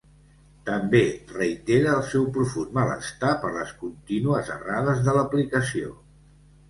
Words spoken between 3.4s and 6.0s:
per les contínues errades de l'aplicació.